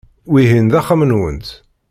Wihin 0.31 0.67
d 0.71 0.73
axxam-nwent. 0.79 1.47